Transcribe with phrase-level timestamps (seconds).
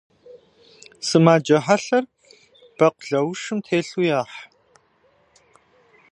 [1.07, 2.05] Сымаджэ хьэлъэр
[2.77, 4.37] бэкъулаушым телъу яхь.